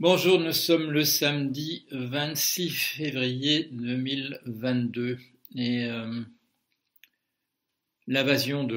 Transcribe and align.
Bonjour, 0.00 0.38
nous 0.38 0.52
sommes 0.52 0.92
le 0.92 1.02
samedi 1.02 1.84
26 1.90 2.70
février 2.70 3.64
2022 3.72 5.18
et 5.56 5.86
euh, 5.86 6.22
l'invasion 8.06 8.62
de 8.62 8.76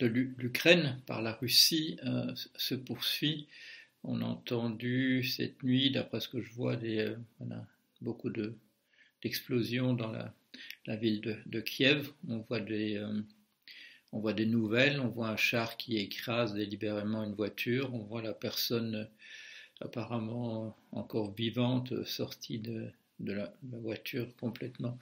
l'Ukraine 0.00 1.00
par 1.06 1.22
la 1.22 1.34
Russie 1.34 1.96
euh, 2.04 2.34
se 2.56 2.74
poursuit. 2.74 3.46
On 4.02 4.20
a 4.20 4.24
entendu 4.24 5.22
cette 5.22 5.62
nuit, 5.62 5.92
d'après 5.92 6.18
ce 6.18 6.28
que 6.28 6.42
je 6.42 6.52
vois, 6.54 6.74
euh, 6.74 7.14
beaucoup 8.00 8.30
d'explosions 9.22 9.94
dans 9.94 10.10
la, 10.10 10.96
ville 10.96 11.20
de, 11.46 11.60
Kiev. 11.60 12.10
On 12.28 12.38
voit 12.38 12.58
des 12.58 14.46
nouvelles, 14.46 14.98
on 14.98 15.06
voit 15.08 15.28
un 15.28 15.36
char 15.36 15.76
qui 15.76 15.98
écrase 15.98 16.52
délibérément 16.54 17.22
une 17.22 17.34
voiture, 17.36 17.94
on 17.94 18.02
voit 18.02 18.22
la 18.22 18.34
personne 18.34 19.08
apparemment 19.84 20.76
encore 20.92 21.34
vivante, 21.34 22.04
sortie 22.04 22.58
de, 22.58 22.92
la, 23.20 23.52
voiture 23.62 24.28
complètement 24.36 24.98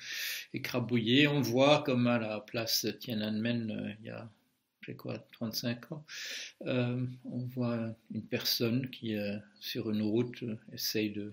écrabouillée. 0.52 1.26
On 1.26 1.40
voit 1.40 1.82
comme 1.82 2.06
à 2.06 2.18
la 2.18 2.40
place 2.40 2.86
Tiananmen, 3.00 3.70
euh, 3.70 3.92
il 4.00 4.06
y 4.06 4.10
a, 4.10 4.28
j'ai 4.82 4.94
quoi, 4.94 5.18
35 5.32 5.92
ans, 5.92 6.04
euh, 6.66 7.06
on 7.24 7.38
voit 7.46 7.94
une 8.14 8.24
personne 8.24 8.90
qui, 8.90 9.14
euh, 9.14 9.36
sur 9.58 9.90
une 9.90 10.02
route, 10.02 10.44
essaye 10.72 11.10
de, 11.10 11.32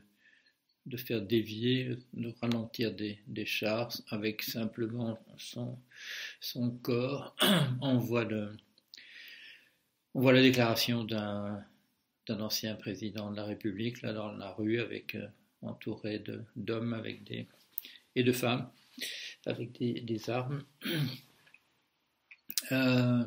de 0.86 0.98
faire 0.98 1.22
dévier, 1.22 1.98
de 2.14 2.34
ralentir 2.42 2.94
des, 2.94 3.46
chars 3.46 3.92
avec 4.10 4.42
simplement 4.42 5.20
son, 5.38 5.78
son 6.40 6.72
corps. 6.72 7.36
on 7.82 7.98
voit, 7.98 8.26
de, 8.26 8.50
on 10.14 10.22
voit 10.22 10.34
la 10.34 10.42
déclaration 10.42 11.04
d'un 11.04 11.64
d'un 12.28 12.42
ancien 12.42 12.76
président 12.76 13.32
de 13.32 13.38
la 13.38 13.46
République 13.46 14.02
là 14.02 14.14
dans 14.14 14.32
la 14.32 14.52
rue 14.52 14.80
avec 14.80 15.16
euh, 15.16 15.28
entouré 15.62 16.24
d'hommes 16.56 17.04
et 18.16 18.24
de 18.24 18.32
femmes 18.32 18.70
avec 19.46 19.72
des, 19.78 20.30
armes. 20.30 20.64
Euh, 22.72 23.24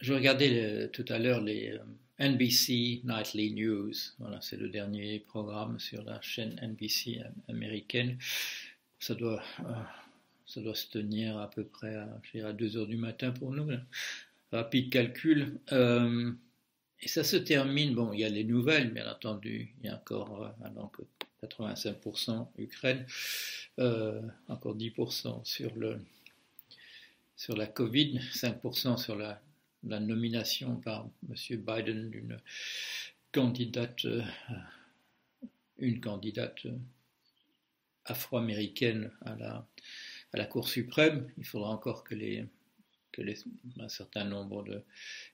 je 0.00 0.14
regardais 0.14 0.88
tout 0.92 1.04
à 1.08 1.18
l'heure 1.18 1.40
les 1.40 1.70
euh, 1.70 2.28
NBC 2.30 3.02
Nightly 3.04 3.52
News. 3.52 3.92
Voilà, 4.18 4.40
c'est 4.40 4.56
le 4.56 4.70
dernier 4.70 5.20
programme 5.20 5.78
sur 5.78 6.02
la 6.02 6.20
chaîne 6.22 6.58
NBC 6.60 7.20
américaine. 7.48 8.18
Ça 8.98 9.14
doit, 9.14 9.42
ça 10.46 10.60
doit 10.62 10.74
se 10.74 10.88
tenir 10.88 11.38
à 11.38 11.48
peu 11.48 11.62
près 11.62 11.94
à, 11.94 12.52
2 12.52 12.76
heures 12.76 12.88
du 12.88 12.96
matin 12.96 13.30
pour 13.30 13.52
nous. 13.52 13.68
Rapide 14.50 14.90
calcul. 14.90 15.60
Et 17.02 17.08
ça 17.08 17.24
se 17.24 17.36
termine, 17.36 17.94
bon, 17.94 18.12
il 18.12 18.20
y 18.20 18.24
a 18.24 18.28
les 18.28 18.44
nouvelles, 18.44 18.92
bien 18.92 19.10
entendu, 19.10 19.74
il 19.80 19.86
y 19.86 19.88
a 19.88 19.96
encore 19.96 20.42
euh, 20.44 21.46
85% 21.46 22.48
Ukraine, 22.58 23.06
euh, 23.78 24.20
encore 24.48 24.76
10% 24.76 25.44
sur, 25.44 25.74
le, 25.76 25.98
sur 27.36 27.56
la 27.56 27.66
Covid, 27.66 28.18
5% 28.34 28.98
sur 28.98 29.16
la, 29.16 29.40
la, 29.84 30.00
nomination 30.00 30.76
par 30.76 31.08
M. 31.28 31.34
Biden 31.58 32.10
d'une 32.10 32.38
candidate, 33.32 34.04
euh, 34.04 34.22
une 35.78 36.00
candidate 36.00 36.66
euh, 36.66 36.76
afro-américaine 38.04 39.10
à 39.22 39.36
la, 39.36 39.66
à 40.34 40.36
la 40.36 40.44
Cour 40.44 40.68
suprême. 40.68 41.30
Il 41.38 41.46
faudra 41.46 41.70
encore 41.70 42.04
que 42.04 42.14
les 42.14 42.44
que 43.12 43.22
un 43.80 43.88
certain 43.88 44.24
nombre 44.24 44.64
de 44.64 44.82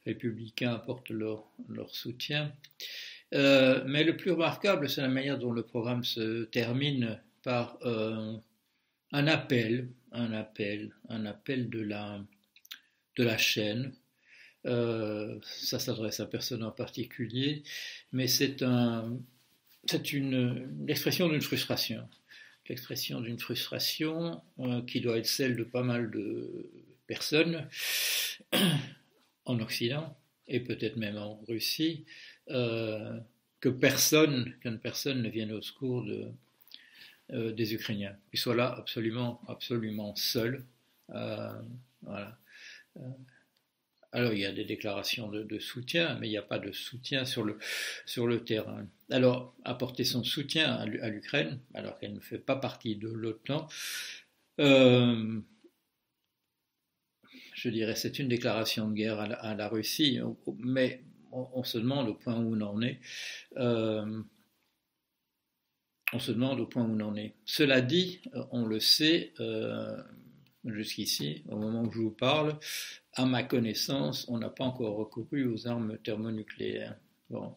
républicains 0.04 0.74
apportent 0.74 1.10
leur, 1.10 1.44
soutien. 1.90 2.52
Euh, 3.34 3.82
mais 3.86 4.04
le 4.04 4.16
plus 4.16 4.32
remarquable, 4.32 4.88
c'est 4.88 5.02
la 5.02 5.08
manière 5.08 5.38
dont 5.38 5.52
le 5.52 5.62
programme 5.62 6.04
se 6.04 6.44
termine 6.44 7.20
par 7.42 7.78
euh, 7.82 8.36
un 9.12 9.26
appel, 9.26 9.88
un 10.12 10.32
appel, 10.32 10.94
un 11.08 11.26
appel 11.26 11.68
de 11.70 11.80
la, 11.80 12.20
de 13.16 13.24
la 13.24 13.38
chaîne. 13.38 13.92
Euh, 14.66 15.38
ça 15.42 15.78
s'adresse 15.78 16.20
à 16.20 16.26
personne 16.26 16.64
en 16.64 16.72
particulier, 16.72 17.62
mais 18.12 18.26
c'est 18.26 18.62
un, 18.62 19.16
c'est 19.88 20.12
une 20.12 20.84
l'expression 20.86 21.28
d'une 21.28 21.40
frustration, 21.40 22.08
l'expression 22.68 23.20
d'une 23.20 23.38
frustration 23.38 24.42
qui 24.88 25.00
doit 25.00 25.18
être 25.18 25.26
celle 25.26 25.56
de 25.56 25.62
pas 25.62 25.84
mal 25.84 26.10
de 26.10 26.68
personne 27.06 27.68
en 29.44 29.60
Occident 29.60 30.16
et 30.48 30.60
peut-être 30.60 30.96
même 30.96 31.16
en 31.16 31.40
Russie 31.48 32.04
euh, 32.50 33.18
que 33.60 33.68
personne, 33.68 34.54
qu'une 34.60 34.78
personne 34.78 35.22
ne 35.22 35.28
vienne 35.28 35.52
au 35.52 35.62
secours 35.62 36.04
de, 36.04 36.28
euh, 37.32 37.52
des 37.52 37.74
Ukrainiens, 37.74 38.16
qu'ils 38.30 38.38
soient 38.38 38.54
là 38.54 38.74
absolument, 38.76 39.40
absolument 39.48 40.14
seuls. 40.14 40.64
Euh. 41.10 41.52
Alors 44.12 44.32
il 44.32 44.38
y 44.38 44.46
a 44.46 44.52
des 44.52 44.64
déclarations 44.64 45.28
de, 45.28 45.58
soutien, 45.58 46.16
mais 46.18 46.28
il 46.28 46.30
n'y 46.30 46.38
a 46.38 46.42
pas 46.42 46.58
de 46.58 46.72
soutien 46.72 47.24
sur 47.24 47.42
le, 47.42 47.58
sur 48.06 48.26
le 48.26 48.44
terrain. 48.44 48.86
Alors 49.10 49.54
apporter 49.64 50.04
son 50.04 50.24
soutien 50.24 50.72
à 50.72 50.86
l'Ukraine, 50.86 51.58
alors 51.74 51.98
qu'elle 51.98 52.14
ne 52.14 52.20
fait 52.20 52.38
pas 52.38 52.56
partie 52.56 52.96
de 52.96 53.08
l'OTAN, 53.08 53.68
je 57.66 57.70
dirais, 57.72 57.96
c'est 57.96 58.20
une 58.20 58.28
déclaration 58.28 58.88
de 58.88 58.94
guerre 58.94 59.18
à 59.18 59.54
la, 59.56 59.68
Russie, 59.68 60.20
mais 60.60 61.02
on, 61.32 61.64
se 61.64 61.78
demande 61.78 62.08
au 62.08 62.14
point 62.14 62.36
où 62.36 62.54
on 62.54 62.60
en 62.60 62.80
est. 62.80 63.00
Euh, 63.56 64.22
on 66.12 66.20
se 66.20 66.30
demande 66.30 66.60
au 66.60 66.66
point 66.66 66.84
où 66.84 66.96
on 66.96 67.00
en 67.00 67.16
est. 67.16 67.34
Cela 67.44 67.80
dit, 67.80 68.20
on 68.52 68.66
le 68.66 68.78
sait 68.78 69.32
euh, 69.40 70.00
jusqu'ici, 70.64 71.42
au 71.48 71.56
moment 71.56 71.82
où 71.82 71.90
je 71.90 71.98
vous 71.98 72.12
parle, 72.12 72.56
à 73.14 73.26
ma 73.26 73.42
connaissance, 73.42 74.26
on 74.28 74.38
n'a 74.38 74.48
pas 74.48 74.64
encore 74.64 74.96
recouru 74.96 75.48
aux 75.48 75.66
armes 75.66 75.98
thermonucléaires. 76.04 76.96
Bon. 77.30 77.56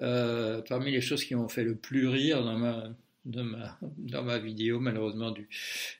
Euh, 0.00 0.62
parmi 0.62 0.90
les 0.90 1.02
choses 1.02 1.22
qui 1.22 1.34
m'ont 1.34 1.48
fait 1.48 1.64
le 1.64 1.76
plus 1.76 2.08
rire 2.08 2.42
dans 2.42 2.56
ma, 2.56 2.88
dans 3.26 4.22
ma, 4.24 4.38
vidéo, 4.38 4.80
malheureusement, 4.80 5.32
du, 5.32 5.50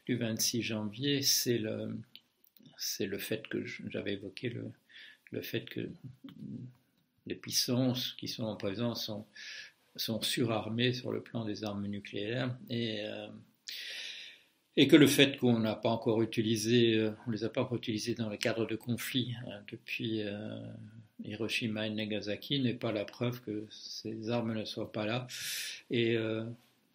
du 0.07 0.17
26 0.17 0.63
janvier, 0.63 1.21
c'est 1.21 1.59
le, 1.59 1.95
c'est 2.85 3.07
le 3.07 3.19
fait 3.19 3.47
que 3.49 3.65
j'avais 3.65 4.13
évoqué 4.13 4.51
le, 4.51 4.71
le, 5.31 5.41
fait 5.41 5.65
que 5.65 5.89
les 7.27 7.35
puissances 7.35 8.13
qui 8.13 8.29
sont 8.29 8.45
en 8.45 8.57
présence 8.57 9.07
sont, 9.07 9.27
sont 9.97 10.21
surarmées 10.21 10.93
sur 10.93 11.11
le 11.11 11.23
plan 11.23 11.45
des 11.45 11.65
armes 11.65 11.87
nucléaires 11.87 12.57
et, 12.69 13.01
euh, 13.03 13.29
et 14.77 14.87
que 14.87 14.97
le 14.97 15.07
fait 15.07 15.39
qu'on 15.39 15.59
n'a 15.61 15.75
pas 15.75 15.89
encore 15.89 16.21
utilisé, 16.23 16.97
euh, 16.97 17.11
on 17.27 17.31
les 17.31 17.45
a 17.45 17.49
pas 17.49 17.63
encore 17.63 17.79
utilisées 17.79 18.15
dans 18.15 18.29
le 18.29 18.37
cadre 18.37 18.67
de 18.67 18.77
conflits 18.77 19.35
hein, 19.47 19.63
depuis 19.71 20.23
euh, 20.23 20.61
Hiroshima 21.25 21.87
et 21.87 21.91
Nagasaki 21.91 22.61
n'est 22.61 22.75
pas 22.75 22.93
la 22.93 23.05
preuve 23.05 23.41
que 23.41 23.67
ces 23.71 24.29
armes 24.31 24.53
ne 24.53 24.65
soient 24.65 24.93
pas 24.93 25.07
là. 25.07 25.27
Et 25.91 26.17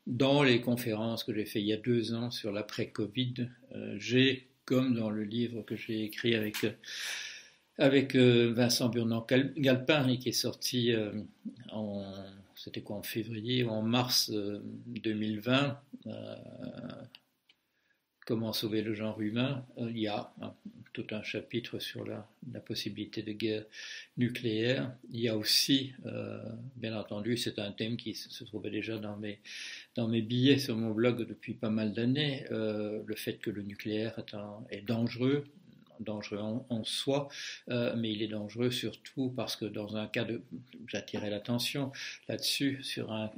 dans 0.08 0.44
les 0.44 0.60
conférences 0.60 1.24
que 1.24 1.34
j'ai 1.34 1.46
fait 1.46 1.62
il 1.62 1.68
y 1.68 1.74
a 1.74 1.78
deux 1.78 2.14
ans 2.14 2.30
sur 2.30 2.52
l'après-Covid, 2.52 3.50
j'ai 3.96 4.49
comme 4.69 4.94
dans 4.94 5.09
le 5.09 5.24
livre 5.24 5.63
que 5.63 5.75
j'ai 5.75 6.03
écrit 6.03 6.35
avec, 6.35 6.57
avec 7.80 8.13
euh, 8.13 8.53
Vincent 8.53 8.88
Burnand-Galpin 8.88 10.07
et 10.09 10.19
qui 10.19 10.30
est 10.30 10.31
sorti 10.31 10.94
euh, 10.94 11.12
en, 11.72 12.06
c'était 12.56 12.81
quoi, 12.81 12.97
en 12.97 13.02
février 13.02 13.63
ou 13.63 13.69
en 13.72 13.81
mars 13.81 14.31
2020, 14.31 15.81
euh, 16.06 16.35
Comment 18.28 18.53
sauver 18.53 18.84
le 18.84 18.94
genre 18.94 19.19
humain, 19.19 19.66
il 19.79 19.97
y 19.97 20.08
a 20.08 20.31
tout 20.94 21.08
un 21.12 21.24
chapitre 21.24 21.80
sur 21.80 22.06
la, 22.06 22.28
possibilité 22.66 23.22
de 23.22 23.32
guerre 23.32 23.66
nucléaire. 24.18 24.92
Il 25.12 25.22
y 25.22 25.30
a 25.30 25.38
aussi, 25.38 25.94
bien 26.76 26.97
entendu, 26.97 27.38
c'est 27.38 27.58
un 27.59 27.72
thème 27.72 27.97
qui 27.97 28.14
se 28.14 28.44
trouvait 28.44 28.70
déjà 28.70 28.97
dans 28.97 29.18
mes, 29.18 29.40
dans 29.96 30.08
mes 30.08 30.22
billets 30.22 30.59
sur 30.59 30.76
mon 30.76 30.91
blog 30.91 31.28
depuis 31.28 31.53
pas 31.53 31.70
mal 31.70 31.94
d'années, 31.94 32.46
euh, 32.52 33.02
le 33.06 33.16
fait 33.16 33.38
que 33.38 33.50
le 33.50 33.64
nucléaire 33.64 34.22
est 34.70 34.82
dangereux, 34.82 35.46
dangereux 35.99 36.40
en, 36.69 36.84
soi, 36.84 37.29
euh, 37.69 37.93
mais 37.97 38.11
il 38.11 38.22
est 38.22 38.28
dangereux 38.28 38.72
surtout 38.72 39.29
parce 39.35 39.55
que 39.55 39.66
dans 39.66 39.97
un 39.97 40.07
cas 40.07 40.23
de, 40.23 40.41
j'attirais 40.87 41.29
l'attention 41.29 41.91
là-dessus, 42.28 42.84
sur 42.84 43.11
un, 43.11 43.31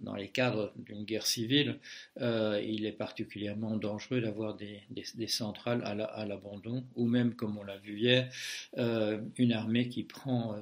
dans 0.00 0.14
les 0.14 0.28
cadres 0.28 0.72
d'une 0.76 1.04
guerre 1.04 1.26
civile, 1.26 1.78
euh, 2.20 2.62
il 2.66 2.86
est 2.86 2.92
particulièrement 2.92 3.76
dangereux 3.76 4.20
d'avoir 4.20 4.54
des, 4.54 4.82
centrales 5.26 5.82
à 5.84 6.24
l'abandon, 6.24 6.84
ou 6.94 7.06
même, 7.06 7.34
comme 7.34 7.58
on 7.58 7.64
l'a 7.64 7.78
vu 7.78 7.98
hier, 7.98 8.30
une 8.76 9.52
armée 9.52 9.88
qui 9.88 10.04
prend, 10.04 10.56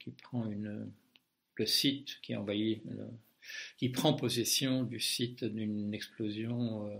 qui 0.00 0.10
prend 0.10 0.50
une, 0.50 0.88
le 1.56 1.66
site 1.66 2.18
qui 2.22 2.34
envahit 2.34 2.82
qui 3.78 3.88
prend 3.88 4.12
possession 4.14 4.82
du 4.82 5.00
site 5.00 5.44
d'une 5.44 5.94
explosion 5.94 6.88
euh, 6.88 6.96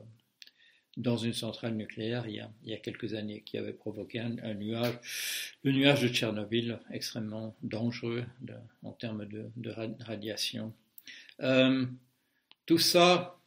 dans 0.96 1.16
une 1.16 1.32
centrale 1.32 1.74
nucléaire 1.74 2.26
il 2.26 2.48
y 2.64 2.74
a, 2.74 2.78
quelques 2.78 3.14
années, 3.14 3.42
qui 3.44 3.58
avait 3.58 3.72
provoqué 3.72 4.18
un, 4.18 4.54
nuage, 4.54 4.94
le 5.62 5.72
nuage 5.72 6.02
de 6.02 6.08
Tchernobyl, 6.08 6.78
extrêmement 6.90 7.54
dangereux 7.62 8.24
en 8.82 8.92
termes 8.92 9.26
de, 9.26 9.70
radiation. 10.00 10.72
Euh, 11.40 11.84
tout 12.64 12.78
ça, 12.78 13.38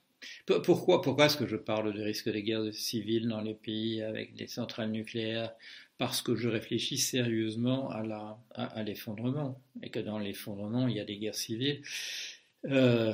pourquoi, 0.64 1.02
pourquoi 1.02 1.26
est-ce 1.26 1.38
que 1.38 1.48
je 1.48 1.56
parle 1.56 1.94
du 1.94 2.02
risque 2.02 2.32
des 2.32 2.44
guerres 2.44 2.74
civiles 2.74 3.28
dans 3.28 3.42
les 3.42 3.56
pays 3.56 4.02
avec 4.02 4.36
des 4.36 4.48
centrales 4.48 4.92
nucléaires? 4.92 5.54
Parce 5.98 6.22
que 6.22 6.36
je 6.36 6.48
réfléchis 6.48 6.98
sérieusement 6.98 7.90
à 7.90 8.84
l'effondrement, 8.84 9.60
et 9.84 9.90
que 9.90 10.00
dans 10.00 10.18
l'effondrement, 10.18 10.88
il 10.88 10.96
y 10.96 11.00
a 11.00 11.06
des 11.06 11.18
guerres 11.18 11.36
civiles. 11.36 11.82
Euh, 12.66 13.14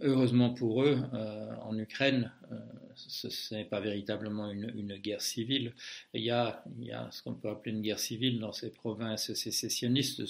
heureusement 0.00 0.50
pour 0.50 0.82
eux, 0.82 0.98
euh, 1.14 1.54
en 1.62 1.78
Ukraine, 1.78 2.32
euh, 2.50 2.56
ce, 2.94 3.54
n'est 3.54 3.64
pas 3.64 3.80
véritablement 3.80 4.50
une, 4.50 4.96
guerre 4.96 5.20
civile. 5.20 5.72
Il 6.14 6.22
y, 6.22 6.30
a, 6.30 6.62
ce 7.10 7.22
qu'on 7.22 7.34
peut 7.34 7.48
appeler 7.48 7.74
une 7.74 7.82
guerre 7.82 7.98
civile 7.98 8.38
dans 8.38 8.52
ces 8.52 8.70
provinces 8.70 9.32
sécessionnistes 9.34 10.22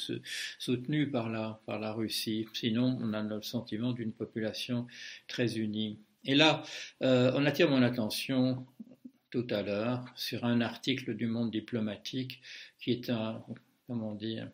soutenues 0.59 1.11
par 1.11 1.29
la, 1.29 1.61
par 1.67 1.79
la 1.79 1.93
Russie. 1.93 2.47
Sinon, 2.55 2.99
on 3.01 3.13
a 3.13 3.23
le 3.23 3.43
sentiment 3.43 3.93
d'une 3.93 4.13
population 4.13 4.87
très 5.29 5.59
unie. 5.59 5.99
Et 6.25 6.35
là, 6.35 6.63
euh, 7.03 7.33
on 7.35 7.45
attire 7.47 7.69
mon 7.69 7.83
attention 7.83 8.67
tout 9.31 9.47
à 9.51 9.63
l'heure 9.63 10.05
sur 10.15 10.45
un 10.45 10.61
article 10.61 11.15
du 11.15 11.27
Monde 11.27 11.51
diplomatique 11.51 12.43
qui 12.79 12.93
est 12.93 13.11
un, 13.11 13.43
comment 13.87 14.15
dire, 14.15 14.49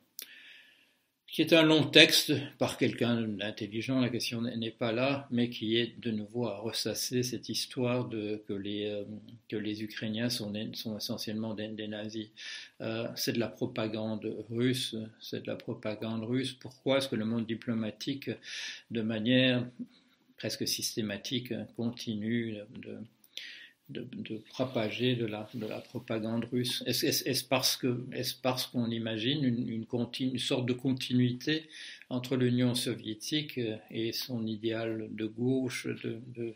qui 1.29 1.43
est 1.43 1.53
un 1.53 1.63
long 1.63 1.85
texte 1.85 2.33
par 2.57 2.79
quelqu'un 2.79 3.21
d'intelligent, 3.21 4.01
la 4.01 4.09
question 4.09 4.41
n'est 4.41 4.71
pas 4.71 4.93
là, 4.93 5.29
mais 5.31 5.51
qui 5.51 5.77
est 5.77 5.99
de 6.01 6.11
nouveau 6.11 6.47
à 6.47 6.57
ressasser 6.59 7.23
cette 7.23 7.51
histoire 7.51 8.09
de, 8.09 8.43
que, 8.49 8.55
les, 8.55 8.87
euh, 8.87 9.05
que 9.49 9.57
les 9.57 9.83
Ukrainiens 9.83 10.31
sont, 10.31 10.51
sont 10.73 10.97
essentiellement 10.97 11.53
des, 11.53 11.87
nazis. 11.87 12.29
Euh, 12.81 13.07
c'est 13.15 13.35
de 13.35 13.41
la 13.41 13.49
propagande 13.49 14.35
russe, 14.49 14.97
c'est 15.21 15.43
de 15.43 15.47
la 15.47 15.57
propagande 15.57 16.25
russe. 16.25 16.55
Pourquoi 16.55 16.99
est-ce 16.99 17.09
que 17.09 17.17
le 17.17 17.27
monde 17.27 17.47
diplomatique, 17.47 18.31
de 18.91 19.03
manière 19.03 19.67
presque 20.39 20.67
systématique, 20.67 21.53
continue 21.77 22.57
de 22.83 22.97
de, 23.88 24.43
propager 24.50 25.17
de 25.17 25.26
la, 25.26 25.49
de 25.55 25.67
la, 25.67 25.81
propagande 25.81 26.44
russe. 26.44 26.82
Est-ce 26.87 27.06
est 27.06 27.26
est 27.26 27.49
parce 28.43 28.67
qu'on 28.67 28.90
imagine 28.90 29.44
une, 29.44 29.87
une, 30.20 30.38
sorte 30.38 30.67
de 30.67 30.73
continuité 30.73 31.69
entre 32.11 32.37
l'Union 32.37 32.75
soviétique 32.75 33.58
et 33.90 34.12
son 34.12 34.46
idéal 34.46 35.08
de 35.11 35.26
gauche, 35.26 35.87
de, 35.87 36.20
de, 36.35 36.55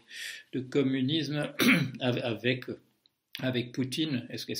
de 0.52 0.61
communisme, 0.61 1.49
avec, 2.00 2.67
avec 3.40 3.73
Poutine? 3.73 4.26
Est-ce 4.29 4.50
est 4.50 4.52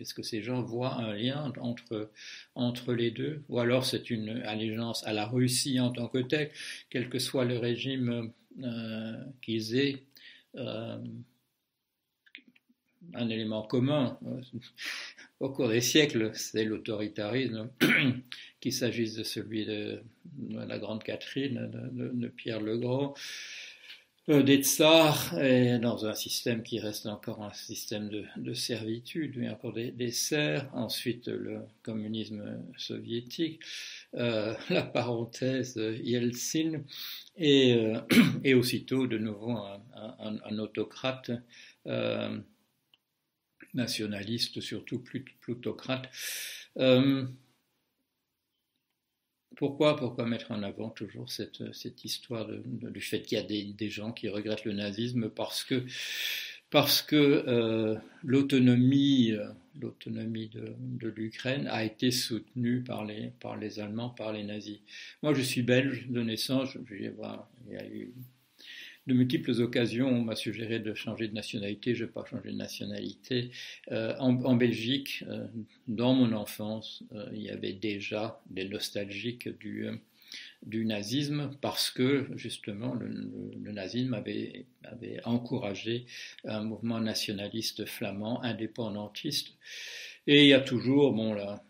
est 0.00 0.12
que 0.12 0.22
ces 0.22 0.42
gens 0.42 0.62
voient 0.62 0.94
un 0.96 1.14
lien 1.14 1.50
entre, 1.60 2.10
entre 2.54 2.92
les 2.92 3.10
deux? 3.10 3.42
Ou 3.48 3.58
alors 3.58 3.86
c'est 3.86 4.10
une 4.10 4.42
allégeance 4.44 5.06
à 5.06 5.14
la 5.14 5.26
Russie 5.26 5.80
en 5.80 5.90
tant 5.90 6.08
que 6.08 6.18
telle, 6.18 6.50
quel 6.90 7.08
que 7.08 7.18
soit 7.18 7.46
le 7.46 7.58
régime 7.58 8.32
euh, 8.62 9.16
qu'ils 9.40 9.76
aient 9.76 10.02
euh, 10.56 10.98
un 13.14 13.28
élément 13.28 13.62
commun 13.62 14.18
euh, 14.26 14.40
au 15.40 15.50
cours 15.50 15.68
des 15.68 15.80
siècles, 15.80 16.30
c'est 16.34 16.64
l'autoritarisme, 16.64 17.70
qu'il 18.60 18.72
s'agisse 18.72 19.14
de 19.14 19.22
celui 19.22 19.66
de, 19.66 20.02
la 20.50 20.78
Grande 20.78 21.02
Catherine, 21.02 21.70
de, 21.92 22.28
Pierre 22.28 22.60
le 22.60 22.78
Grand, 22.78 23.14
euh, 24.28 24.44
des 24.44 24.62
tsars, 24.62 25.36
et 25.42 25.80
dans 25.80 26.06
un 26.06 26.14
système 26.14 26.62
qui 26.62 26.78
reste 26.78 27.06
encore 27.06 27.42
un 27.42 27.52
système 27.52 28.08
de, 28.08 28.54
servitude, 28.54 29.34
mais 29.36 29.50
encore 29.50 29.72
des, 29.72 30.10
serfs, 30.12 30.68
ensuite 30.72 31.26
le 31.26 31.62
communisme 31.82 32.62
soviétique, 32.76 33.60
euh, 34.14 34.54
la 34.70 34.82
parenthèse 34.82 35.76
Yeltsin, 36.02 36.82
et 37.36 38.54
aussitôt 38.54 39.08
de 39.08 39.18
nouveau 39.18 39.56
un, 39.56 40.58
autocrate 40.58 41.32
nationaliste, 43.74 44.60
surtout 44.60 45.02
plutocrate. 45.40 46.08
Euh, 46.78 47.26
pourquoi, 49.56 49.96
pourquoi 49.96 50.26
mettre 50.26 50.50
en 50.50 50.62
avant 50.62 50.90
toujours 50.90 51.30
cette, 51.30 51.72
cette 51.74 52.04
histoire 52.04 52.48
du 52.48 53.00
fait 53.00 53.22
qu'il 53.22 53.38
y 53.38 53.40
a 53.40 53.44
des, 53.44 53.90
gens 53.90 54.12
qui 54.12 54.28
regrettent 54.28 54.64
le 54.64 54.72
nazisme 54.72 55.28
parce 55.28 55.62
que, 55.62 55.84
parce 56.70 57.02
que 57.02 57.44
euh, 57.46 57.96
l'autonomie, 58.24 59.32
l'autonomie 59.80 60.48
de, 60.48 61.08
l'Ukraine 61.08 61.66
a 61.68 61.84
été 61.84 62.10
soutenue 62.10 62.82
par 62.82 63.04
les, 63.04 63.32
par 63.40 63.56
les 63.56 63.78
Allemands, 63.78 64.10
par 64.10 64.32
les 64.32 64.44
nazis? 64.44 64.80
Moi, 65.22 65.34
je 65.34 65.42
suis 65.42 65.62
belge 65.62 66.08
de 66.08 66.22
naissance. 66.22 66.76
Il 66.90 67.12
y 67.70 67.76
a 67.76 67.86
eu 67.86 68.14
de 69.06 69.14
multiples 69.14 69.60
occasions, 69.60 70.08
on 70.08 70.22
m'a 70.22 70.36
suggéré 70.36 70.78
de 70.78 70.94
changer 70.94 71.28
de 71.28 71.34
nationalité, 71.34 71.94
je 71.94 72.04
n'ai 72.04 72.10
pas 72.10 72.24
changé 72.24 72.50
de 72.50 72.56
nationalité. 72.56 73.50
Euh, 73.90 74.14
en, 74.18 74.54
Belgique, 74.54 75.24
euh, 75.28 75.46
dans 75.88 76.14
mon 76.14 76.32
enfance, 76.32 77.02
euh, 77.12 77.28
il 77.32 77.42
y 77.42 77.50
avait 77.50 77.72
déjà 77.72 78.40
des 78.50 78.68
nostalgiques 78.68 79.48
du, 79.58 79.88
nazisme 80.64 81.50
parce 81.60 81.90
que 81.90 82.28
justement 82.36 82.94
le, 82.94 83.72
nazisme 83.72 84.14
avait, 84.14 84.66
avait, 84.84 85.20
encouragé 85.24 86.06
un 86.44 86.62
mouvement 86.62 87.00
nationaliste 87.00 87.84
flamand, 87.86 88.42
indépendantiste. 88.42 89.48
Et 90.28 90.44
il 90.44 90.48
y 90.48 90.54
a 90.54 90.60
toujours, 90.60 91.12
bon, 91.12 91.34
la, 91.34 91.64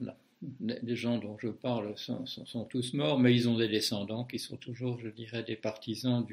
les 0.61 0.97
gens 0.97 1.19
dont 1.19 1.37
je 1.39 1.49
parle 1.49 1.95
sont, 1.97 2.65
tous 2.65 2.95
morts, 2.95 3.19
mais 3.19 3.35
ils 3.35 3.49
ont 3.49 3.57
des 3.57 3.69
descendants 3.69 4.25
qui 4.25 4.39
sont 4.39 4.57
toujours, 4.57 4.99
je 4.99 5.09
dirais, 5.09 5.43
des 5.43 5.57
partisans 5.57 6.27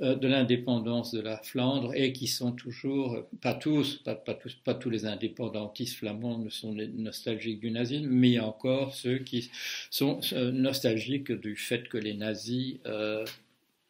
euh, 0.00 0.14
de 0.14 0.28
l'indépendance 0.28 1.12
de 1.12 1.20
la 1.20 1.38
Flandre 1.38 1.94
et 1.94 2.12
qui 2.12 2.26
sont 2.26 2.52
toujours, 2.52 3.18
pas 3.40 3.54
tous, 3.54 3.96
pas, 3.96 4.14
tous, 4.14 4.54
pas 4.54 4.74
tous 4.74 4.90
les 4.90 5.06
indépendantistes 5.06 5.96
flamands 5.96 6.38
ne 6.38 6.50
sont 6.50 6.72
nostalgiques 6.72 7.60
du 7.60 7.70
nazisme, 7.70 8.06
mais 8.06 8.38
encore 8.38 8.94
ceux 8.94 9.18
qui 9.18 9.50
sont 9.90 10.20
euh, 10.32 10.52
nostalgiques 10.52 11.32
du 11.32 11.56
fait 11.56 11.88
que 11.88 11.98
les 11.98 12.14
nazis 12.14 12.76
euh, 12.86 13.24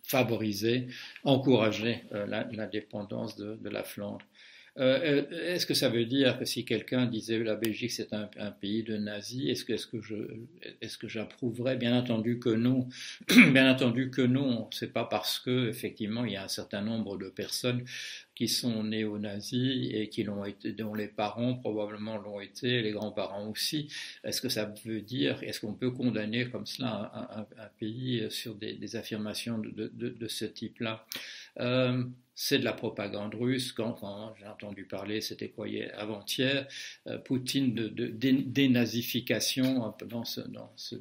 favorisaient, 0.03 0.87
encourageaient 1.25 2.05
l'indépendance 2.53 3.37
de 3.37 3.69
la 3.69 3.83
Flandre. 3.83 4.25
Euh, 4.79 5.27
euh, 5.31 5.55
est-ce 5.55 5.67
que 5.67 5.75
ça 5.75 5.91
veut 5.91 6.07
dire 6.07 6.39
que 6.39 6.47
si 6.47 6.65
quelqu'un 6.65 7.05
disait 7.05 7.39
la 7.39 7.57
Belgique 7.57 7.91
c'est 7.91 8.15
un, 8.15 8.27
pays 8.53 8.83
de 8.83 8.97
nazis, 8.97 9.51
est-ce 9.51 9.65
que, 9.67 9.75
est-ce 9.75 9.87
que 9.87 10.01
je, 10.01 10.15
est-ce 10.81 10.97
que 10.97 11.09
j'approuverais? 11.09 11.77
Bien 11.77 11.97
entendu 11.97 12.39
que 12.39 12.49
non. 12.49 12.89
Bien 13.29 13.71
entendu 13.71 14.11
que 14.11 14.23
non. 14.23 14.69
C'est 14.73 14.93
pas 14.93 15.05
parce 15.05 15.39
que 15.39 15.69
effectivement 15.69 16.25
il 16.25 16.33
y 16.33 16.37
a 16.37 16.45
un 16.45 16.49
certain 16.49 16.81
nombre 16.81 17.19
de 17.19 17.29
personnes 17.29 17.85
qui 18.35 18.49
sont 18.49 18.83
néo-nazis 18.85 19.91
et 19.93 20.09
qui 20.09 20.23
l'ont 20.25 20.45
été, 20.45 20.73
dont 20.73 20.95
les 20.95 21.09
parents 21.09 21.55
probablement 21.55 22.17
l'ont 22.17 22.41
été, 22.41 22.83
les 22.83 22.93
grands-parents 22.93 23.49
aussi. 23.49 23.89
Est-ce 24.25 24.41
que 24.41 24.49
ça 24.49 24.73
veut 24.85 25.03
dire, 25.03 25.43
est-ce 25.43 25.61
qu'on 25.61 25.75
peut 25.75 25.91
condamner 25.91 26.49
comme 26.49 26.67
cela 26.67 27.37
un, 27.37 27.69
pays 27.79 28.27
sur 28.31 28.55
des, 28.55 28.97
affirmations 28.97 29.59
de, 29.59 29.91
de, 29.95 30.29
ce 30.29 30.45
type-là? 30.45 31.07
Euh, 31.61 32.05
c'est 32.35 32.59
de 32.59 32.65
la 32.65 32.73
propagande 32.73 33.35
russe. 33.35 33.73
Quand, 33.73 34.35
j'ai 34.39 34.47
entendu 34.47 34.85
parler, 34.85 35.21
c'était 35.21 35.51
quoi 35.51 35.67
avant-hier, 35.95 36.67
euh, 37.07 37.19
Poutine 37.19 37.75
de, 37.75 37.89
dénazification 38.09 39.95
dans, 40.07 40.25
ce, 40.25 40.41
dans 40.41 40.73
ce, 40.77 40.97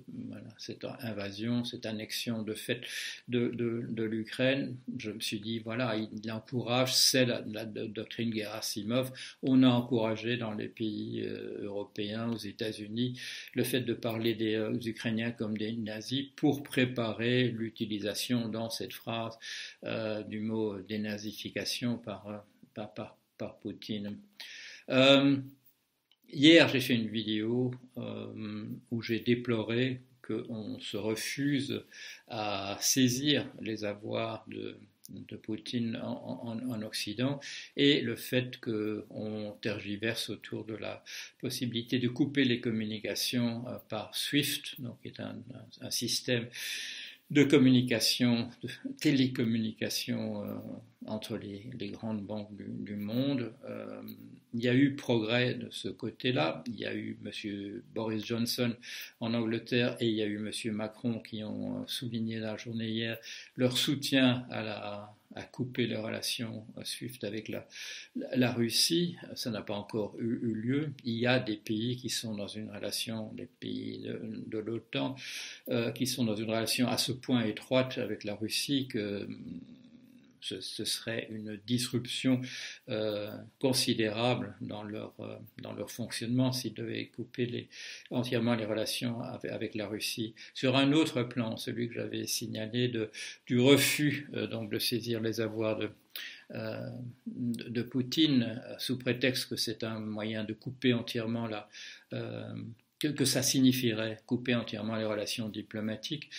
cette 0.57 0.85
invasion, 0.99 1.63
cette 1.63 1.85
annexion 1.85 2.43
de 2.43 2.53
fait 2.53 2.81
de, 3.27 3.49
de, 3.49 4.03
l'Ukraine. 4.03 4.75
Je 4.97 5.11
me 5.11 5.19
suis 5.19 5.39
dit, 5.39 5.59
voilà, 5.59 5.95
il, 5.95 6.31
encourage, 6.31 6.93
c'est 6.93 7.25
la, 7.45 7.65
doctrine 7.65 8.33
Gerasimov. 8.33 9.11
On 9.43 9.63
a 9.63 9.69
encouragé 9.69 10.37
dans 10.37 10.53
les 10.53 10.67
pays 10.67 11.23
euh, 11.25 11.63
européens, 11.63 12.29
aux 12.31 12.37
États-Unis, 12.37 13.19
le 13.53 13.63
fait 13.63 13.81
de 13.81 13.93
parler 13.93 14.35
des 14.35 14.55
euh, 14.55 14.73
Ukrainiens 14.85 15.31
comme 15.31 15.57
des 15.57 15.73
nazis 15.73 16.27
pour 16.35 16.63
préparer 16.63 17.47
l'utilisation 17.49 18.49
dans 18.49 18.69
cette 18.69 18.93
phrase 18.93 19.37
du 20.27 20.39
mot 20.39 20.79
dénazification 20.81 21.97
par, 21.97 22.27
euh, 22.27 22.85
par, 23.37 23.57
Poutine. 23.59 24.19
Euh, 24.89 25.37
hier, 26.31 26.67
j'ai 26.67 26.79
fait 26.79 26.93
une 26.93 27.07
vidéo 27.07 27.73
euh, 27.97 28.67
où 28.91 29.01
j'ai 29.01 29.19
déploré 29.19 30.03
qu'on 30.21 30.79
se 30.79 30.95
refuse 30.95 31.83
à 32.27 32.77
saisir 32.79 33.51
les 33.59 33.83
avoirs 33.83 34.45
de, 34.47 34.77
de 35.27 35.35
Poutine 35.35 35.99
en, 36.03 36.59
en, 36.67 36.81
Occident 36.81 37.39
et 37.77 38.01
le 38.01 38.15
fait 38.15 38.59
qu'on 38.59 39.55
tergiverse 39.61 40.29
autour 40.29 40.65
de 40.65 40.75
la 40.75 41.03
possibilité 41.39 41.99
de 41.99 42.07
couper 42.07 42.43
les 42.43 42.59
communications 42.59 43.65
par 43.89 44.15
SWIFT, 44.15 44.79
donc 44.79 45.01
qui 45.01 45.09
est 45.09 45.19
un, 45.19 45.37
un, 45.81 45.91
système 45.91 46.47
de 47.29 47.43
communication, 47.43 48.49
de 48.63 48.69
télécommunication 48.99 50.43
entre 51.07 51.37
les, 51.37 51.89
grandes 51.89 52.21
banques 52.21 52.55
du, 52.55 52.95
monde. 52.95 53.53
Euh, 53.65 54.01
il 54.53 54.61
y 54.61 54.67
a 54.67 54.75
eu 54.75 54.95
progrès 54.95 55.55
de 55.55 55.69
ce 55.71 55.87
côté-là. 55.87 56.63
Il 56.67 56.75
y 56.75 56.85
a 56.85 56.93
eu 56.93 57.17
M. 57.25 57.81
Boris 57.95 58.25
Johnson 58.25 58.75
en 59.19 59.33
Angleterre 59.33 59.95
et 59.99 60.07
il 60.07 60.15
y 60.15 60.21
a 60.21 60.25
eu 60.25 60.37
M. 60.37 60.73
Macron 60.73 61.19
qui 61.19 61.43
ont 61.43 61.87
souligné 61.87 62.39
la 62.39 62.57
journée 62.57 62.89
hier 62.89 63.17
leur 63.55 63.77
soutien 63.77 64.45
à 64.51 64.61
la, 64.61 65.15
à 65.35 65.43
couper 65.43 65.87
les 65.87 65.95
relations 65.95 66.65
SWIFT 66.83 67.23
avec 67.23 67.47
la, 67.47 67.65
la 68.35 68.51
Russie. 68.51 69.15
Ça 69.35 69.49
n'a 69.49 69.61
pas 69.61 69.75
encore 69.75 70.15
eu, 70.19 70.53
lieu. 70.53 70.93
Il 71.03 71.15
y 71.15 71.27
a 71.27 71.39
des 71.39 71.57
pays 71.57 71.95
qui 71.97 72.09
sont 72.09 72.35
dans 72.35 72.47
une 72.47 72.69
relation, 72.69 73.31
des 73.33 73.47
pays 73.59 74.05
de, 74.47 74.57
l'OTAN, 74.57 75.15
euh, 75.69 75.91
qui 75.91 76.05
sont 76.07 76.25
dans 76.25 76.35
une 76.35 76.49
relation 76.49 76.87
à 76.87 76.97
ce 76.97 77.11
point 77.11 77.43
étroite 77.43 77.97
avec 77.97 78.23
la 78.23 78.35
Russie 78.35 78.87
que 78.87 79.27
ce, 80.41 80.85
serait 80.85 81.27
une 81.29 81.59
disruption 81.65 82.41
euh, 82.89 83.31
considérable 83.59 84.55
dans 84.61 84.83
leur, 84.83 85.13
euh, 85.19 85.37
dans 85.61 85.73
leur 85.73 85.91
fonctionnement 85.91 86.51
s'ils 86.51 86.73
devaient 86.73 87.07
couper 87.07 87.69
entièrement 88.09 88.55
les 88.55 88.65
relations 88.65 89.21
avec, 89.21 89.75
la 89.75 89.87
Russie. 89.87 90.33
Sur 90.53 90.75
un 90.75 90.91
autre 90.91 91.23
plan, 91.23 91.57
celui 91.57 91.87
que 91.87 91.95
j'avais 91.95 92.27
signalé 92.27 92.87
de, 92.87 93.11
du 93.45 93.59
refus 93.59 94.29
euh, 94.33 94.47
donc 94.47 94.71
de 94.71 94.79
saisir 94.79 95.21
les 95.21 95.41
avoirs 95.41 95.77
de, 95.77 95.89
de, 97.27 97.81
Poutine 97.81 98.61
sous 98.77 98.97
prétexte 98.97 99.49
que 99.49 99.55
c'est 99.55 99.83
un 99.85 99.99
moyen 99.99 100.43
de 100.43 100.53
couper 100.53 100.93
entièrement 100.93 101.47
la 101.47 101.69
que, 102.99 103.25
ça 103.25 103.41
signifierait 103.41 104.19
couper 104.25 104.53
entièrement 104.53 104.95
les 104.95 105.05
relations 105.05 105.49
diplomatiques. 105.49 106.29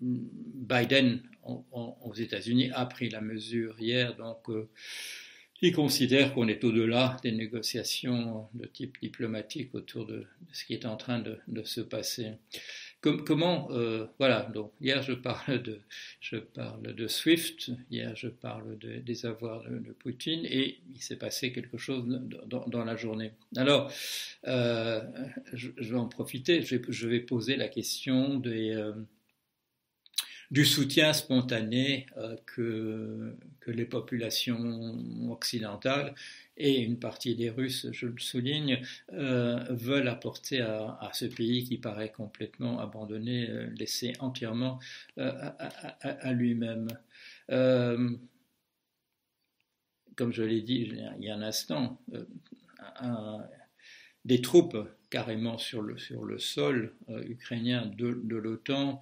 Biden 0.00 1.22
aux 1.44 2.14
États-Unis 2.14 2.70
a 2.72 2.86
pris 2.86 3.10
la 3.10 3.20
mesure 3.20 3.74
hier, 3.80 4.16
donc 4.16 4.48
euh, 4.48 4.68
il 5.62 5.74
considère 5.74 6.32
qu'on 6.32 6.48
est 6.48 6.64
au-delà 6.64 7.18
des 7.22 7.32
négociations 7.32 8.48
de 8.54 8.66
type 8.66 8.96
diplomatique 9.02 9.74
autour 9.74 10.06
de, 10.06 10.26
ce 10.52 10.64
qui 10.64 10.72
est 10.72 10.86
en 10.86 10.96
train 10.96 11.18
de, 11.18 11.62
se 11.64 11.82
passer. 11.82 12.32
comment, 13.02 13.68
euh, 13.72 14.06
voilà, 14.18 14.42
donc 14.54 14.72
hier 14.80 15.02
je 15.02 15.12
parle 15.12 15.62
de, 15.62 15.80
je 16.20 17.06
SWIFT, 17.06 17.72
hier 17.90 18.16
je 18.16 18.28
parle 18.28 18.78
des 18.78 19.26
avoirs 19.26 19.62
de, 19.64 19.92
Poutine, 19.92 20.46
et 20.46 20.78
il 20.94 21.02
s'est 21.02 21.18
passé 21.18 21.52
quelque 21.52 21.76
chose 21.76 22.04
dans, 22.46 22.84
la 22.84 22.96
journée. 22.96 23.32
Alors, 23.56 23.92
euh, 24.46 25.02
je, 25.52 25.68
vais 25.78 25.98
en 25.98 26.08
profiter, 26.08 26.62
je, 26.62 27.06
vais 27.06 27.20
poser 27.20 27.56
la 27.56 27.68
question 27.68 28.38
des 28.38 28.74
du 30.50 30.64
soutien 30.64 31.12
spontané 31.12 32.06
euh, 32.16 32.36
que, 32.46 33.36
les 33.66 33.84
populations 33.84 34.98
occidentales 35.30 36.14
et 36.56 36.80
une 36.80 36.98
partie 36.98 37.36
des 37.36 37.50
Russes, 37.50 37.86
je 37.92 38.06
le 38.06 38.18
souligne, 38.18 38.82
euh, 39.12 39.62
veulent 39.70 40.08
apporter 40.08 40.60
à, 40.60 41.10
ce 41.12 41.26
pays 41.26 41.62
qui 41.62 41.78
paraît 41.78 42.10
complètement 42.10 42.80
abandonné, 42.80 43.48
euh, 43.48 43.70
laissé 43.78 44.14
entièrement 44.18 44.80
à, 45.16 46.32
lui-même. 46.32 46.88
comme 47.48 48.18
je 50.32 50.42
l'ai 50.42 50.62
dit 50.62 50.90
il 50.90 51.24
y 51.24 51.30
a 51.30 51.36
un 51.36 51.42
instant, 51.42 52.02
des 54.24 54.40
troupes 54.40 54.78
carrément 55.10 55.58
sur 55.58 55.82
le, 55.82 55.96
sur 55.96 56.24
le 56.24 56.40
sol 56.40 56.96
ukrainien 57.08 57.86
de 57.86 58.36
l'OTAN 58.36 59.00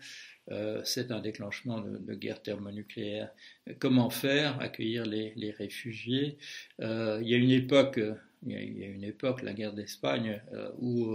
euh, 0.50 0.80
c'est 0.84 1.10
un 1.10 1.20
déclenchement 1.20 1.80
de, 1.80 2.14
guerre 2.14 2.42
thermonucléaire. 2.42 3.30
Comment 3.78 4.10
faire 4.10 4.60
Accueillir 4.60 5.04
les, 5.04 5.50
réfugiés? 5.50 6.38
Euh, 6.80 7.18
Il 7.22 7.28
y 7.28 7.34
a 7.34 7.38
une 7.38 7.50
époque, 7.50 8.00
il 8.46 8.52
y 8.52 8.84
a, 8.84 8.88
une 8.88 9.04
époque, 9.04 9.42
la 9.42 9.52
guerre 9.52 9.72
d'Espagne, 9.72 10.40
euh, 10.52 10.70
où 10.78 11.06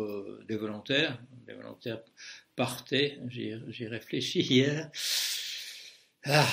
des 0.48 0.58
volontaires, 0.58 1.20
des 1.48 1.54
volontaires 1.54 2.02
partaient. 2.56 3.20
J'y 3.30 3.88
réfléchis 3.88 4.42
hier. 4.50 4.92
Ah, 6.26 6.48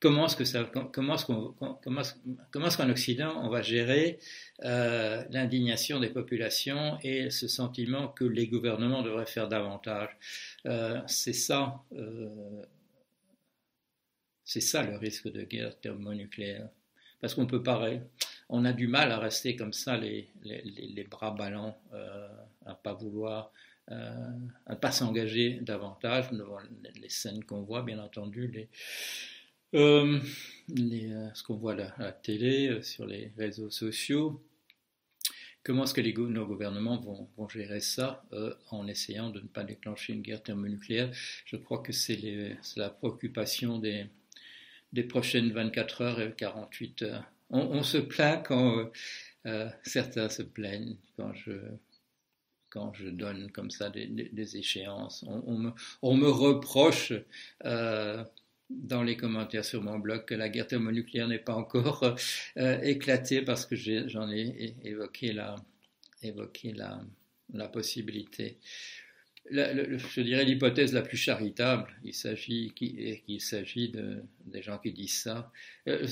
comment 0.00 0.26
est-ce 0.26 0.36
que 0.36 0.44
ça, 0.44 0.64
comment 0.92 1.16
qu'on, 1.16 1.54
comment, 1.82 2.02
qu'en 2.50 2.90
Occident 2.90 3.34
on 3.44 3.50
va 3.50 3.60
gérer 3.60 4.18
euh, 4.64 5.22
l'indignation 5.30 6.00
des 6.00 6.08
populations 6.08 6.98
et 7.02 7.30
ce 7.30 7.46
sentiment 7.46 8.08
que 8.08 8.24
les 8.24 8.48
gouvernements 8.48 9.02
devraient 9.02 9.26
faire 9.26 9.48
davantage? 9.48 10.08
Euh, 10.66 11.00
c'est 11.06 11.34
ça, 11.34 11.84
euh, 11.92 12.62
c'est 14.44 14.62
ça 14.62 14.82
le 14.82 14.96
risque 14.96 15.30
de 15.30 15.42
guerre 15.42 15.78
thermonucléaire, 15.78 16.70
parce 17.20 17.34
qu'on 17.34 17.46
peut 17.46 17.62
on 18.48 18.64
a 18.64 18.72
du 18.72 18.88
mal 18.88 19.12
à 19.12 19.18
rester 19.18 19.54
comme 19.54 19.74
ça 19.74 19.96
les, 19.96 20.30
les, 20.42 20.62
les 20.62 21.04
bras 21.04 21.30
ballants, 21.30 21.78
à 22.66 22.74
pas 22.74 22.94
vouloir. 22.94 23.52
à 23.88 23.94
ne 24.70 24.74
pas 24.74 24.90
s'engager 24.90 25.60
davantage 25.62 26.30
devant 26.32 26.58
les 27.00 27.08
scènes 27.08 27.44
qu'on 27.44 27.62
voit, 27.62 27.82
bien 27.82 27.98
entendu, 28.00 28.48
les, 28.48 28.68
euh, 29.74 30.18
euh, 30.78 31.28
ce 31.34 31.42
qu'on 31.42 31.56
voit 31.56 31.72
à 31.72 31.94
la, 31.98 32.12
télé, 32.12 32.68
euh, 32.68 32.82
sur 32.82 33.06
les 33.06 33.32
réseaux 33.36 33.70
sociaux. 33.70 34.42
Comment 35.62 35.84
est-ce 35.84 35.94
que 35.94 36.00
nos 36.00 36.46
gouvernements 36.46 36.98
vont, 37.36 37.48
gérer 37.48 37.80
ça 37.80 38.24
en 38.70 38.86
essayant 38.86 39.28
de 39.28 39.40
ne 39.40 39.46
pas 39.46 39.62
déclencher 39.62 40.14
une 40.14 40.22
guerre 40.22 40.42
thermonucléaire? 40.42 41.10
Je 41.44 41.56
crois 41.56 41.82
que 41.82 41.92
c'est 41.92 42.18
la 42.76 42.88
préoccupation 42.88 43.78
des, 43.78 44.06
des 44.94 45.02
prochaines 45.04 45.52
24 45.52 46.00
heures 46.00 46.20
et 46.22 46.32
48 46.34 47.02
heures. 47.02 47.30
On, 47.50 47.82
se 47.82 47.98
plaint 47.98 48.42
quand 48.42 48.90
certains 49.82 50.30
se 50.30 50.42
plaignent 50.42 50.96
quand 52.70 52.94
je 52.94 53.08
donne 53.10 53.52
comme 53.52 53.70
ça 53.70 53.90
des, 53.90 54.56
échéances. 54.56 55.26
On, 55.28 55.58
me, 56.16 56.28
reproche 56.30 57.12
dans 58.70 59.02
les 59.02 59.16
commentaires 59.16 59.64
sur 59.64 59.82
mon 59.82 59.98
blog 59.98 60.24
que 60.24 60.34
la 60.34 60.48
guerre 60.48 60.66
thermonucléaire 60.66 61.28
n'est 61.28 61.38
pas 61.38 61.54
encore 61.54 62.16
euh, 62.56 62.80
éclatée 62.80 63.42
parce 63.42 63.66
que 63.66 63.76
j'en 63.76 64.30
ai, 64.30 64.74
évoqué 64.84 65.32
la, 65.32 65.56
possibilité. 67.72 68.58
je 69.50 70.20
dirais 70.20 70.44
l'hypothèse 70.44 70.92
la 70.92 71.02
plus 71.02 71.16
charitable, 71.16 71.88
il 72.04 72.14
s'agit 72.14 72.72
qu'il 72.74 73.40
s'agit 73.40 73.90
de, 73.90 74.22
des 74.46 74.62
gens 74.62 74.78
qui 74.78 74.92
disent 74.92 75.20
ça. 75.20 75.50
Euh, 75.88 76.06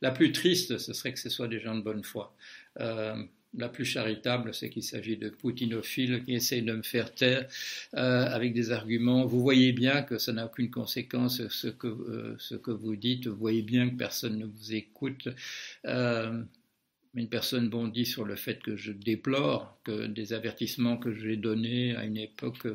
la, 0.00 0.10
plus 0.12 0.30
triste, 0.30 0.78
ce 0.78 0.92
serait 0.92 1.12
que 1.12 1.18
ce 1.18 1.30
soit 1.30 1.48
des 1.48 1.60
gens 1.60 1.74
de 1.74 1.82
bonne 1.82 2.04
foi. 2.04 2.36
Euh, 2.78 3.20
la 3.56 3.68
plus 3.68 3.84
charitable, 3.84 4.54
c'est 4.54 4.68
qu'il 4.70 4.82
s'agit 4.82 5.16
de 5.16 5.28
poutinophiles 5.28 6.22
qui 6.24 6.34
essayent 6.34 6.62
de 6.62 6.74
me 6.74 6.82
faire 6.82 7.14
taire 7.14 7.48
euh, 7.94 8.26
avec 8.26 8.52
des 8.52 8.70
arguments. 8.70 9.24
Vous 9.24 9.40
voyez 9.40 9.72
bien 9.72 10.02
que 10.02 10.18
ça 10.18 10.32
n'a 10.32 10.46
aucune 10.46 10.70
conséquence 10.70 11.46
ce 11.48 11.68
que, 11.68 11.86
euh, 11.86 12.36
ce 12.38 12.54
que 12.54 12.70
vous 12.70 12.96
dites. 12.96 13.26
Vous 13.26 13.36
voyez 13.36 13.62
bien 13.62 13.88
que 13.88 13.96
personne 13.96 14.38
ne 14.38 14.46
vous 14.46 14.74
écoute. 14.74 15.28
Euh, 15.86 16.42
une 17.14 17.30
personne 17.30 17.70
bondit 17.70 18.04
sur 18.04 18.26
le 18.26 18.36
fait 18.36 18.62
que 18.62 18.76
je 18.76 18.92
déplore 18.92 19.78
que 19.84 20.04
des 20.04 20.34
avertissements 20.34 20.98
que 20.98 21.14
j'ai 21.14 21.38
donnés 21.38 21.96
à 21.96 22.04
une 22.04 22.18
époque 22.18 22.66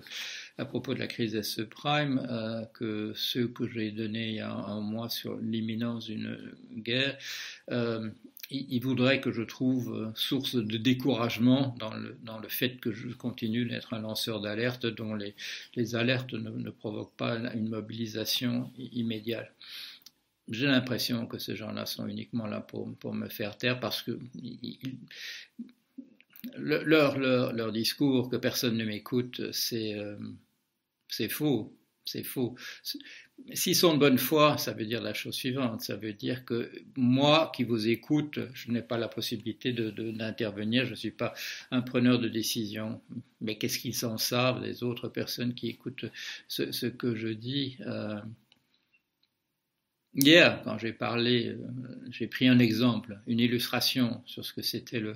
à 0.57 0.65
propos 0.65 0.95
de 0.95 0.99
la 0.99 1.05
crise 1.05 1.33
des 1.33 1.43
subprimes, 1.43 2.27
que 2.73 3.13
ceux 3.13 3.49
que 3.49 3.67
j'ai 3.67 3.91
donnés 3.91 4.29
il 4.29 4.35
y 4.37 4.39
a 4.39 4.51
un 4.51 4.81
mois 4.81 5.09
sur 5.09 5.37
l'imminence 5.37 6.05
d'une 6.05 6.55
guerre, 6.75 7.19
il, 8.51 8.79
voudrait 8.81 9.21
que 9.21 9.31
je 9.31 9.41
trouve 9.41 9.93
euh, 9.93 10.11
source 10.15 10.55
de 10.55 10.77
découragement 10.77 11.75
dans 11.79 11.93
le, 11.93 12.17
dans 12.23 12.37
le 12.37 12.49
fait 12.49 12.77
que 12.77 12.91
je 12.91 13.07
continue 13.09 13.65
d'être 13.65 13.93
un 13.93 14.01
lanceur 14.01 14.41
d'alerte 14.41 14.85
dont 14.85 15.15
les, 15.15 15.35
les 15.75 15.95
alertes 15.95 16.33
ne, 16.33 16.69
provoquent 16.69 17.15
pas 17.15 17.37
une 17.53 17.69
mobilisation 17.69 18.71
immédiate. 18.77 19.53
J'ai 20.49 20.67
l'impression 20.67 21.27
que 21.27 21.37
ces 21.37 21.55
gens-là 21.55 21.85
sont 21.85 22.07
uniquement 22.07 22.45
là 22.45 22.59
pour, 22.59 22.93
pour, 22.95 23.13
me 23.13 23.29
faire 23.29 23.57
taire 23.57 23.79
parce 23.79 24.01
que 24.01 24.19
leur, 26.57 27.17
leur, 27.17 27.53
leur, 27.53 27.71
discours 27.71 28.29
que 28.29 28.35
personne 28.35 28.75
ne 28.75 28.83
m'écoute, 28.83 29.51
c'est 29.53 29.93
euh, 29.93 30.17
faux. 31.29 31.73
C'est 32.11 32.23
faux. 32.23 32.55
S'ils 33.53 33.75
sont 33.75 33.93
de 33.93 33.99
bonne 33.99 34.17
foi, 34.17 34.57
ça 34.57 34.73
veut 34.73 34.85
dire 34.85 35.01
la 35.01 35.13
chose 35.13 35.33
suivante. 35.33 35.81
Ça 35.81 35.95
veut 35.95 36.11
dire 36.11 36.43
que 36.43 36.69
moi 36.97 37.51
qui 37.55 37.63
vous 37.63 37.87
écoute, 37.87 38.39
je 38.53 38.69
n'ai 38.69 38.81
pas 38.81 38.97
la 38.97 39.07
possibilité 39.07 39.71
d'intervenir. 39.71 40.85
Je 40.85 40.91
ne 40.91 40.95
suis 40.95 41.11
pas 41.11 41.33
un 41.71 41.81
preneur 41.81 42.19
de 42.19 42.27
décision. 42.27 43.01
Mais 43.39 43.57
qu'est-ce 43.57 43.79
qu'ils 43.79 44.05
en 44.05 44.17
savent, 44.17 44.61
les 44.61 44.83
autres 44.83 45.07
personnes 45.07 45.53
qui 45.53 45.69
écoutent 45.69 46.05
ce, 46.49 46.85
que 46.87 47.15
je 47.15 47.29
dis 47.29 47.77
euh, 47.87 48.19
Hier, 50.13 50.59
quand 50.65 50.77
j'ai 50.77 50.91
parlé, 50.91 51.47
euh, 51.47 51.57
j'ai 52.11 52.27
pris 52.27 52.49
un 52.49 52.59
exemple, 52.59 53.17
une 53.27 53.39
illustration 53.39 54.21
sur 54.25 54.43
ce 54.43 54.51
que 54.51 54.61
c'était 54.61 54.99
le, 54.99 55.15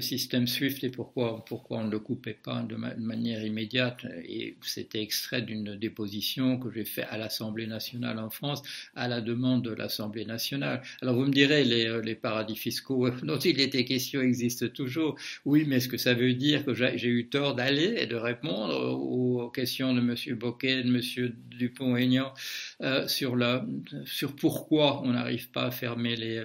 système 0.00 0.46
SWIFT 0.46 0.84
et 0.84 0.88
pourquoi, 0.88 1.44
pourquoi 1.44 1.80
on 1.80 1.84
ne 1.84 1.90
le 1.90 1.98
coupait 1.98 2.38
pas 2.42 2.62
de, 2.62 2.74
manière 2.74 3.44
immédiate. 3.44 4.06
Et 4.24 4.56
c'était 4.62 5.02
extrait 5.02 5.42
d'une 5.42 5.76
déposition 5.76 6.58
que 6.58 6.72
j'ai 6.72 6.86
faite 6.86 7.08
à 7.10 7.18
l'Assemblée 7.18 7.66
nationale 7.66 8.18
en 8.18 8.30
France 8.30 8.62
à 8.94 9.06
la 9.06 9.20
demande 9.20 9.64
de 9.64 9.72
l'Assemblée 9.74 10.24
nationale. 10.24 10.80
Alors 11.02 11.14
vous 11.14 11.26
me 11.26 11.32
direz, 11.32 11.64
les, 11.64 11.84
euh, 11.84 12.14
paradis 12.14 12.56
fiscaux 12.56 13.10
dont 13.22 13.38
il 13.38 13.60
était 13.60 13.84
question 13.84 14.22
existent 14.22 14.68
toujours. 14.68 15.14
Oui, 15.44 15.64
mais 15.66 15.76
est-ce 15.76 15.88
que 15.88 15.98
ça 15.98 16.14
veut 16.14 16.32
dire 16.32 16.64
que 16.64 16.72
j'ai 16.72 17.08
eu 17.08 17.28
tort 17.28 17.54
d'aller 17.54 17.96
et 17.98 18.06
de 18.06 18.16
répondre 18.16 18.98
aux, 18.98 19.50
questions 19.50 19.92
de 19.92 20.00
M. 20.00 20.14
Boquet, 20.38 20.82
de 20.82 20.88
M. 20.88 21.32
Dupont-Aignan 21.50 22.32
euh, 22.80 23.06
sur 23.06 23.36
la 23.36 23.66
pourquoi 24.26 25.02
on 25.02 25.12
n'arrive 25.12 25.50
pas 25.50 25.64
à 25.64 25.70
fermer 25.70 26.16
les, 26.16 26.44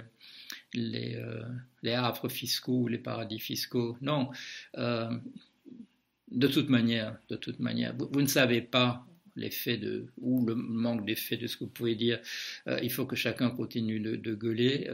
les, 0.74 1.16
euh, 1.16 1.44
les, 1.84 1.94
havres 1.94 2.30
fiscaux 2.30 2.82
ou 2.82 2.88
les 2.88 2.98
paradis 2.98 3.40
fiscaux. 3.40 3.98
Non, 4.02 4.30
euh, 4.78 5.10
de 6.32 6.48
toute 6.48 6.70
manière, 6.70 7.18
de 7.30 7.36
toute 7.36 7.60
manière, 7.60 7.96
vous, 7.96 8.22
ne 8.22 8.28
savez 8.28 8.62
pas 8.62 9.06
l'effet 9.36 9.78
de 9.78 10.08
ou 10.18 10.46
le 10.46 10.56
manque 10.56 11.06
d'effet 11.06 11.38
de 11.38 11.48
ce 11.48 11.58
que 11.58 11.64
vous 11.64 11.70
pouvez 11.70 11.96
dire. 11.96 12.20
Euh, 12.68 12.80
il 12.82 12.92
faut 12.92 13.06
que 13.06 13.16
chacun 13.16 13.50
continue 13.50 14.00
de 14.00 14.36
gueuler 14.36 14.90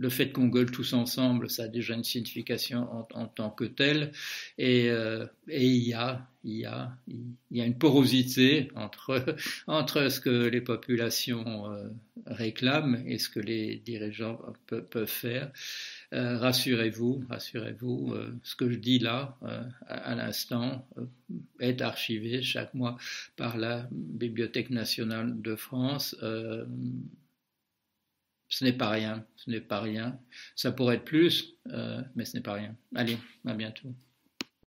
le 0.00 0.08
fait 0.08 0.32
qu'on 0.32 0.48
gueule 0.48 0.70
tous 0.70 0.94
ensemble, 0.94 1.50
ça 1.50 1.64
a 1.64 1.68
déjà 1.68 1.92
une 1.92 2.04
signification 2.04 2.88
en, 3.14 3.26
tant 3.26 3.50
que 3.50 3.64
telle. 3.64 4.12
Et, 4.56 4.88
euh, 4.88 5.26
et 5.46 5.66
il, 5.66 5.86
y 5.86 5.92
a, 5.92 6.26
il, 6.42 6.56
y 6.56 6.64
a, 6.64 6.96
il 7.06 7.58
y 7.58 7.60
a 7.60 7.66
une 7.66 7.76
porosité 7.76 8.70
entre, 8.76 9.22
entre 9.66 10.08
ce 10.08 10.20
que 10.20 10.48
les 10.48 10.62
populations 10.62 11.70
euh, 11.70 11.90
réclament 12.24 13.02
et 13.06 13.18
ce 13.18 13.28
que 13.28 13.40
les 13.40 13.76
dirigeants 13.76 14.40
peuvent 14.66 15.04
faire. 15.04 15.52
Euh, 16.14 16.38
rassurez-vous, 16.38 17.26
rassurez-vous, 17.28 18.14
euh, 18.14 18.34
ce 18.42 18.56
que 18.56 18.70
je 18.70 18.78
dis 18.78 19.00
là, 19.00 19.36
à 19.86 20.14
l'instant, 20.14 20.88
est 21.58 21.82
archivé 21.82 22.40
chaque 22.40 22.72
mois 22.72 22.96
par 23.36 23.58
la 23.58 23.86
Bibliothèque 23.90 24.70
nationale 24.70 25.42
de 25.42 25.56
France 25.56 26.16
ce 28.50 28.64
n'est 28.64 28.74
pas 28.74 28.90
rien, 28.90 29.24
ce 29.36 29.48
n'est 29.48 29.60
pas 29.60 29.80
rien. 29.80 30.20
Ça 30.56 30.72
pourrait 30.72 30.96
être 30.96 31.04
plus, 31.04 31.54
euh, 31.68 32.02
mais 32.14 32.24
ce 32.24 32.36
n'est 32.36 32.42
pas 32.42 32.54
rien. 32.54 32.76
Allez, 32.94 33.16
à 33.46 33.54
bientôt. 33.54 33.94